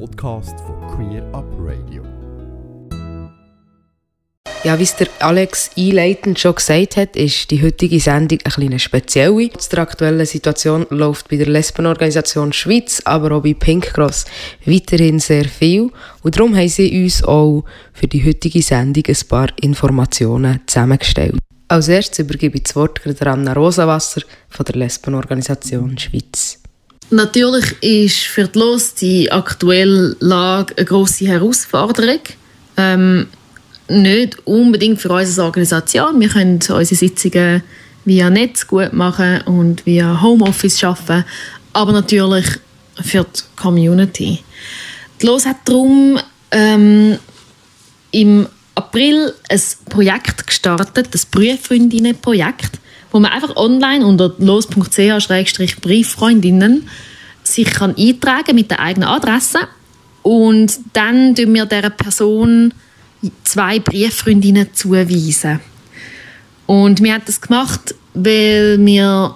Podcast 0.00 0.58
von 0.60 0.76
Queer 0.88 1.22
Up 1.32 1.44
Radio. 1.60 2.02
Ja, 4.64 4.78
wie 4.78 4.82
es 4.82 4.96
der 4.96 5.08
Alex 5.20 5.70
einleitend 5.76 6.38
schon 6.38 6.54
gesagt 6.54 6.96
hat, 6.96 7.16
ist 7.16 7.50
die 7.50 7.62
heutige 7.62 8.00
Sendung 8.00 8.38
ein 8.44 8.52
bisschen 8.54 8.78
speziell. 8.78 9.50
Zu 9.50 9.70
der 9.70 9.80
aktuellen 9.80 10.26
Situation 10.26 10.86
läuft 10.90 11.28
bei 11.28 11.36
der 11.36 11.46
Lesbenorganisation 11.46 12.52
Schweiz, 12.52 13.02
aber 13.04 13.36
auch 13.36 13.42
bei 13.42 13.54
Pink 13.54 13.92
Cross 13.92 14.24
weiterhin 14.64 15.20
sehr 15.20 15.44
viel. 15.44 15.90
Und 16.22 16.36
darum 16.36 16.56
haben 16.56 16.68
sie 16.68 17.04
uns 17.04 17.22
auch 17.22 17.64
für 17.92 18.08
die 18.08 18.24
heutige 18.24 18.62
Sendung 18.62 19.04
ein 19.06 19.28
paar 19.28 19.48
Informationen 19.60 20.60
zusammengestellt. 20.66 21.38
Als 21.68 21.88
erstes 21.88 22.20
übergebe 22.20 22.56
ich 22.56 22.64
das 22.64 22.74
Wort 22.74 23.00
an 23.06 23.26
Anna 23.26 23.52
Rosenwasser 23.52 24.22
von 24.48 24.64
der 24.64 24.76
Lesbenorganisation 24.76 25.98
Schweiz. 25.98 26.63
Natürlich 27.14 27.80
ist 27.80 28.24
für 28.24 28.48
die 28.48 28.58
LOS 28.58 28.94
die 28.94 29.30
aktuelle 29.30 30.16
Lage 30.18 30.74
eine 30.76 30.84
grosse 30.84 31.26
Herausforderung. 31.26 32.18
Ähm, 32.76 33.28
nicht 33.88 34.44
unbedingt 34.44 35.00
für 35.00 35.10
unsere 35.10 35.46
Organisation. 35.46 36.18
Wir 36.18 36.28
können 36.28 36.54
unsere 36.54 36.84
Sitzungen 36.84 37.62
via 38.04 38.30
Netz 38.30 38.66
gut 38.66 38.92
machen 38.92 39.42
und 39.42 39.86
via 39.86 40.22
Homeoffice 40.22 40.82
arbeiten, 40.82 41.24
aber 41.72 41.92
natürlich 41.92 42.46
für 43.00 43.24
die 43.24 43.42
Community. 43.54 44.40
Die 45.22 45.26
LOS 45.26 45.46
hat 45.46 45.58
darum 45.66 46.18
ähm, 46.50 47.16
im 48.10 48.48
April 48.74 49.32
ein 49.48 49.60
Projekt 49.88 50.48
gestartet, 50.48 51.10
das 51.12 51.26
Brieffreundinnen-Projekt, 51.26 52.80
wo 53.12 53.20
man 53.20 53.30
einfach 53.30 53.54
online 53.54 54.04
unter 54.04 54.34
los.ch-brieffreundinnen 54.38 56.88
sich 57.44 57.70
kann 57.70 57.94
eintragen 57.96 58.54
mit 58.54 58.70
der 58.70 58.80
eigenen 58.80 59.08
Adresse 59.08 59.60
und 60.22 60.78
dann 60.92 61.34
tun 61.34 61.54
wir 61.54 61.66
dieser 61.66 61.90
Person 61.90 62.72
zwei 63.44 63.78
Brieffreundinnen 63.78 64.68
zuweisen. 64.72 65.60
Und 66.66 67.02
wir 67.02 67.12
haben 67.12 67.22
das 67.26 67.40
gemacht, 67.40 67.94
weil 68.14 68.78
wir 68.84 69.34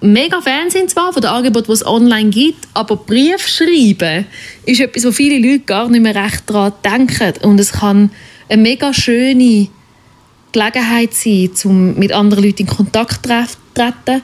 mega 0.00 0.40
Fan 0.40 0.70
sind 0.70 0.90
zwar 0.90 1.12
von 1.12 1.22
dem 1.22 1.30
Angebot, 1.30 1.68
das 1.68 1.80
es 1.80 1.86
online 1.86 2.30
gibt, 2.30 2.66
aber 2.74 2.96
Brief 2.96 3.46
schreiben 3.46 4.26
ist 4.64 4.80
etwas, 4.80 5.04
wo 5.04 5.12
viele 5.12 5.38
Leute 5.38 5.64
gar 5.64 5.88
nicht 5.88 6.02
mehr 6.02 6.14
recht 6.14 6.42
daran 6.46 6.72
denken. 6.84 7.34
Und 7.42 7.60
es 7.60 7.72
kann 7.72 8.10
eine 8.48 8.62
mega 8.62 8.92
schöne 8.92 9.68
Gelegenheit 10.52 11.14
sein, 11.14 11.50
um 11.64 11.94
mit 11.98 12.12
anderen 12.12 12.44
Leuten 12.44 12.62
in 12.62 12.66
Kontakt 12.66 13.26
zu 13.26 13.56
treten 13.74 14.22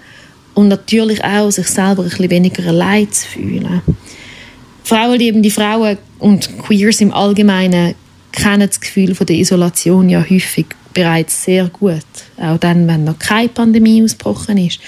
und 0.58 0.66
natürlich 0.66 1.22
auch 1.22 1.52
sich 1.52 1.68
selber 1.68 2.02
ein 2.02 2.08
bisschen 2.08 2.30
weniger 2.30 2.66
allein 2.66 3.12
zu 3.12 3.28
fühlen. 3.28 3.80
Frauen 4.82 5.40
die 5.40 5.50
Frauen 5.52 5.98
und 6.18 6.58
Queers 6.58 7.00
im 7.00 7.12
Allgemeinen 7.12 7.94
kennen 8.32 8.66
das 8.66 8.80
Gefühl 8.80 9.14
von 9.14 9.28
der 9.28 9.36
Isolation 9.36 10.08
ja 10.08 10.20
häufig 10.28 10.66
bereits 10.92 11.44
sehr 11.44 11.68
gut, 11.68 12.02
auch 12.38 12.58
dann, 12.58 12.88
wenn 12.88 13.04
noch 13.04 13.20
keine 13.20 13.50
Pandemie 13.50 14.02
ausgebrochen 14.02 14.58
ist. 14.58 14.80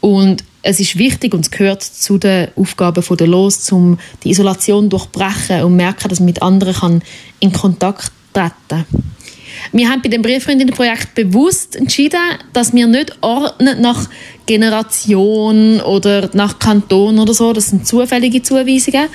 Und 0.00 0.44
es 0.62 0.78
ist 0.78 0.96
wichtig 0.96 1.34
und 1.34 1.46
es 1.46 1.50
gehört 1.50 1.82
zu 1.82 2.18
den 2.18 2.50
Aufgaben 2.54 3.02
der 3.16 3.26
Los, 3.26 3.72
um 3.72 3.98
die 4.22 4.30
Isolation 4.30 4.88
durchbrechen 4.88 5.64
und 5.64 5.74
merken, 5.74 6.10
dass 6.10 6.20
man 6.20 6.26
mit 6.26 6.42
anderen 6.42 6.74
kann 6.74 7.02
in 7.40 7.52
Kontakt 7.52 8.12
treten. 8.32 8.86
Wir 9.72 9.88
haben 9.88 10.00
bei 10.00 10.08
dem 10.10 10.22
Brieffreundinnenprojekt 10.22 11.14
bewusst 11.14 11.74
entschieden, 11.74 12.20
dass 12.52 12.72
wir 12.72 12.86
nicht 12.86 13.16
ordnen 13.20 13.80
nach 13.80 14.08
Generation 14.48 15.80
oder 15.82 16.30
nach 16.32 16.58
Kanton 16.58 17.18
oder 17.18 17.34
so. 17.34 17.52
Das 17.52 17.68
sind 17.68 17.86
zufällige 17.86 18.42
Zuweisungen, 18.42 19.08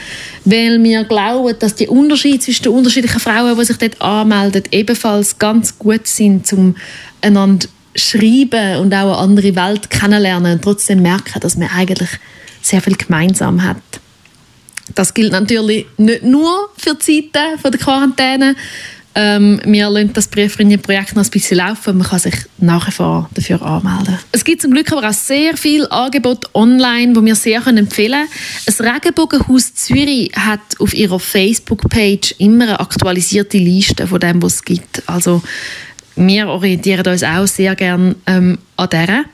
weil 0.46 0.82
wir 0.82 1.04
glauben, 1.04 1.58
dass 1.60 1.76
die 1.76 1.88
Unterschiede 1.88 2.40
zwischen 2.40 2.64
den 2.64 2.72
unterschiedlichen 2.74 3.20
Frauen, 3.20 3.58
die 3.58 3.66
sich 3.66 3.78
dort 3.78 4.00
anmelden, 4.00 4.64
ebenfalls 4.72 5.38
ganz 5.40 5.78
gut 5.78 6.06
sind, 6.08 6.54
um 6.54 6.76
einander 7.22 7.68
schreiben 7.96 8.78
und 8.80 8.94
auch 8.94 9.00
eine 9.00 9.18
andere 9.18 9.56
Welt 9.56 9.90
kennenlernen 9.90 10.54
und 10.54 10.62
trotzdem 10.62 11.02
merken, 11.02 11.40
dass 11.42 11.58
man 11.58 11.70
eigentlich 11.76 12.10
sehr 12.62 12.82
viel 12.82 12.96
gemeinsam 12.96 13.64
hat. 13.64 13.78
Das 14.96 15.14
gilt 15.14 15.32
natürlich 15.32 15.88
nicht 15.98 16.24
nur 16.24 16.70
für 16.78 16.94
die 16.94 17.32
Zeiten 17.32 17.72
der 17.72 17.80
Quarantäne, 17.80 18.56
ähm, 19.16 19.62
wir 19.66 19.90
lassen 19.90 20.14
das 20.14 20.28
Brieffreundinnen-Projekt 20.28 21.16
noch 21.16 21.24
ein 21.24 21.30
bisschen 21.30 21.58
laufen. 21.58 21.98
Man 21.98 22.08
kann 22.08 22.20
sich 22.20 22.36
nachher 22.58 23.30
dafür 23.34 23.62
anmelden. 23.62 24.18
Es 24.32 24.44
gibt 24.44 24.62
zum 24.62 24.72
Glück 24.72 24.92
aber 24.92 25.08
auch 25.08 25.14
sehr 25.14 25.56
viele 25.56 25.92
Angebote 25.92 26.48
online, 26.56 27.14
die 27.14 27.26
wir 27.26 27.36
sehr 27.36 27.66
empfehlen 27.68 28.28
können. 28.28 28.30
Das 28.66 28.82
Regenbogenhaus 28.82 29.76
Zürich 29.76 30.32
hat 30.36 30.80
auf 30.80 30.94
ihrer 30.94 31.20
Facebook-Page 31.20 32.36
immer 32.40 32.64
eine 32.64 32.80
aktualisierte 32.80 33.60
Liste 33.60 34.08
von 34.08 34.20
dem, 34.20 34.42
was 34.42 34.56
es 34.56 34.64
gibt. 34.64 35.04
Also 35.08 35.44
wir 36.16 36.48
orientieren 36.48 37.06
uns 37.06 37.24
auch 37.24 37.48
sehr 37.48 37.76
gerne 37.76 38.16
ähm, 38.26 38.58
an 38.78 38.90
dieser. 38.90 39.26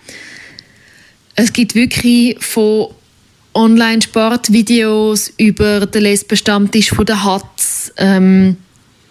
Es 1.36 1.54
gibt 1.54 1.74
wirklich 1.74 2.36
von 2.44 2.88
Online-Sportvideos 3.54 5.34
über 5.38 5.86
den 5.86 6.04
Lesbenstammtisch 6.04 6.90
von 6.90 7.06
der 7.06 7.24
Hatz 7.24 7.94
ähm, 7.98 8.58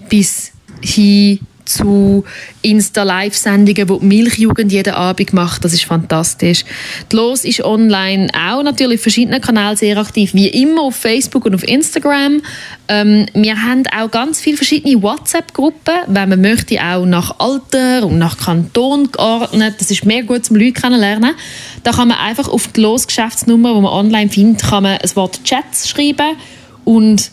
bis 0.09 0.53
hin 0.83 1.41
zu 1.69 2.25
Insta-Live-Sendungen, 2.63 3.87
die 3.87 3.99
die 3.99 4.05
Milchjugend 4.05 4.73
jeden 4.73 4.95
Abend 4.95 5.33
macht. 5.33 5.65
Das 5.65 5.73
ist 5.73 5.85
fantastisch. 5.85 6.65
Die 7.13 7.17
Los 7.17 7.45
ist 7.45 7.63
online 7.63 8.29
auch 8.35 8.63
natürlich 8.63 8.99
auf 8.99 9.03
verschiedenen 9.03 9.41
Kanälen 9.41 9.77
sehr 9.77 9.99
aktiv, 9.99 10.35
wie 10.35 10.49
immer 10.49 10.83
auf 10.83 10.97
Facebook 10.97 11.45
und 11.45 11.55
auf 11.55 11.67
Instagram. 11.67 12.41
Ähm, 12.89 13.27
wir 13.35 13.63
haben 13.63 13.85
auch 13.97 14.11
ganz 14.11 14.41
viele 14.41 14.57
verschiedene 14.57 15.01
WhatsApp-Gruppen, 15.03 15.95
wenn 16.07 16.29
man 16.29 16.41
möchte, 16.41 16.83
auch 16.83 17.05
nach 17.05 17.39
Alter 17.39 18.07
und 18.07 18.19
nach 18.19 18.39
Kanton 18.39 19.13
geordnet. 19.13 19.75
Das 19.79 19.91
ist 19.91 20.05
mehr 20.05 20.23
gut 20.23 20.47
zum 20.47 20.57
Leute 20.57 20.73
kennenlernen. 20.73 21.35
Da 21.85 21.93
kann 21.93 22.09
man 22.09 22.19
einfach 22.19 22.49
auf 22.49 22.69
die 22.69 22.81
Los-Geschäftsnummer, 22.81 23.75
die 23.75 23.81
man 23.81 23.93
online 23.93 24.31
findet, 24.31 24.63
kann 24.63 24.85
man 24.85 24.99
ein 24.99 25.17
Wort 25.17 25.45
Chats 25.45 25.89
schreiben 25.89 26.37
und 26.85 27.31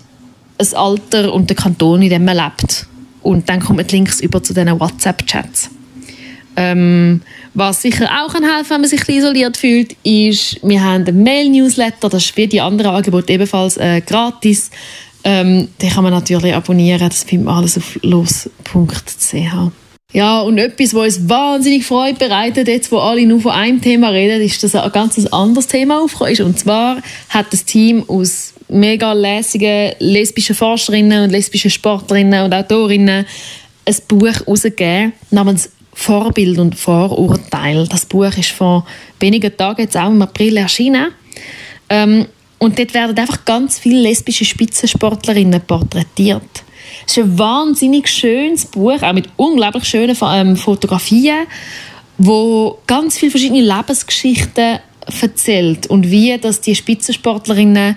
ein 0.57 0.73
Alter 0.73 1.33
und 1.33 1.49
den 1.49 1.57
Kanton, 1.57 2.01
in 2.01 2.09
dem 2.09 2.25
man 2.25 2.35
lebt. 2.35 2.87
Und 3.25 3.49
dann 3.49 3.59
kommen 3.59 3.85
die 3.87 3.95
Links 3.95 4.19
über 4.21 4.43
zu 4.43 4.53
diesen 4.53 4.79
WhatsApp-Chats. 4.79 5.71
Ähm, 6.57 7.21
was 7.55 7.81
sicher 7.81 8.07
auch 8.21 8.31
kann 8.31 8.43
helfen 8.43 8.69
wenn 8.69 8.81
man 8.81 8.89
sich 8.89 9.09
isoliert 9.09 9.57
fühlt, 9.57 9.95
ist, 10.03 10.59
wir 10.61 10.83
haben 10.83 11.05
einen 11.05 11.23
Mail-Newsletter, 11.23 12.07
das 12.07 12.25
ist 12.25 12.37
wie 12.37 12.45
die 12.45 12.61
anderen 12.61 12.91
Angebote 12.91 13.33
ebenfalls 13.33 13.77
äh, 13.77 14.01
gratis. 14.01 14.69
Ähm, 15.23 15.69
den 15.81 15.89
kann 15.89 16.03
man 16.03 16.13
natürlich 16.13 16.53
abonnieren, 16.53 17.09
das 17.09 17.23
findet 17.23 17.47
man 17.47 17.57
alles 17.57 17.77
auf 17.77 17.97
los.ch. 18.03 19.35
Ja, 20.13 20.41
und 20.41 20.59
etwas, 20.59 20.93
was 20.93 21.17
uns 21.17 21.27
wahnsinnig 21.27 21.83
Freude 21.83 22.19
bereitet, 22.19 22.67
jetzt 22.67 22.91
wo 22.91 22.99
alle 22.99 23.25
nur 23.25 23.41
von 23.41 23.51
einem 23.51 23.81
Thema 23.81 24.09
reden, 24.09 24.39
ist, 24.39 24.63
dass 24.63 24.75
ein 24.75 24.91
ganz 24.91 25.17
anderes 25.25 25.67
Thema 25.67 25.99
aufgekommen 25.99 26.31
ist. 26.31 26.41
Und 26.41 26.59
zwar 26.59 26.97
hat 27.29 27.47
das 27.51 27.65
Team 27.65 28.07
aus 28.07 28.53
mega 28.67 29.13
lässigen 29.13 29.93
lesbischen 29.99 30.55
Forscherinnen 30.55 31.23
und 31.23 31.29
lesbischen 31.29 31.71
Sportlerinnen 31.71 32.45
und 32.45 32.53
Autorinnen 32.53 33.25
ein 33.87 33.95
Buch 34.07 34.27
herausgegeben 34.27 35.13
namens 35.29 35.69
Vorbild 35.93 36.57
und 36.59 36.75
Vorurteil. 36.75 37.87
Das 37.87 38.05
Buch 38.05 38.35
ist 38.37 38.51
vor 38.51 38.85
wenigen 39.19 39.55
Tagen, 39.55 39.83
jetzt 39.83 39.95
auch 39.95 40.09
im 40.09 40.21
April, 40.21 40.57
erschienen. 40.57 41.11
Ähm, 41.89 42.25
und 42.57 42.77
dort 42.79 42.93
werden 42.93 43.17
einfach 43.17 43.45
ganz 43.45 43.79
viele 43.79 44.01
lesbische 44.01 44.43
Spitzensportlerinnen 44.43 45.61
porträtiert. 45.61 46.63
Es 47.05 47.17
ist 47.17 47.23
ein 47.23 47.37
wahnsinnig 47.37 48.07
schönes 48.09 48.65
Buch, 48.65 49.01
auch 49.01 49.13
mit 49.13 49.29
unglaublich 49.37 49.85
schönen 49.85 50.17
ähm, 50.21 50.55
Fotografien, 50.57 51.45
wo 52.17 52.79
ganz 52.87 53.17
viele 53.17 53.31
verschiedene 53.31 53.61
Lebensgeschichten 53.61 54.79
erzählt 55.21 55.87
und 55.87 56.09
wie 56.09 56.37
dass 56.37 56.61
die 56.61 56.75
Spitzensportlerinnen 56.75 57.95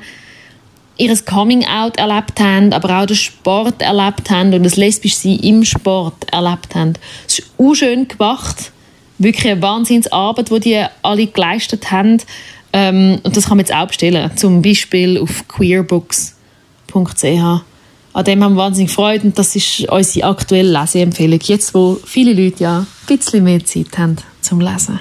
ihr 0.99 1.17
Coming-out 1.25 1.97
erlebt 1.97 2.39
haben, 2.41 2.73
aber 2.73 3.01
auch 3.01 3.07
den 3.07 3.17
Sport 3.17 3.81
erlebt 3.81 4.31
haben 4.31 4.53
und 4.53 4.65
das 4.65 4.77
lesbisch 4.77 5.17
Sein 5.17 5.39
im 5.39 5.65
Sport 5.65 6.31
erlebt 6.33 6.75
haben. 6.75 6.95
Es 7.27 7.39
ist 7.39 7.51
auch 7.57 7.75
schön 7.75 8.07
gemacht. 8.09 8.73
Wirklich 9.19 9.51
eine 9.51 9.63
Wahnsinnsarbeit, 9.63 10.51
die 10.51 10.61
die 10.61 10.85
alle 11.03 11.27
geleistet 11.27 11.91
haben. 11.91 12.19
Ähm, 12.73 13.19
und 13.23 13.37
das 13.37 13.45
kann 13.47 13.57
man 13.57 13.67
jetzt 13.67 13.75
auch 13.75 13.87
bestellen. 13.87 14.31
Zum 14.37 14.61
Beispiel 14.61 15.19
auf 15.19 15.49
queerbooks.ch. 15.49 17.25
An 17.25 18.25
dem 18.25 18.43
haben 18.43 18.55
wir 18.55 18.63
wahnsinnig 18.63 18.91
Freude 18.91 19.25
und 19.25 19.39
das 19.39 19.55
ist 19.55 19.89
unsere 19.89 20.29
aktuelle 20.29 20.81
Leseempfehlung. 20.81 21.39
Jetzt, 21.43 21.75
wo 21.75 22.01
viele 22.05 22.33
Leute 22.33 22.65
ja 22.65 22.79
ein 22.79 22.87
bisschen 23.17 23.45
mehr 23.45 23.65
Zeit 23.65 23.97
haben 23.97 24.17
zum 24.41 24.61
Lesen. 24.61 25.01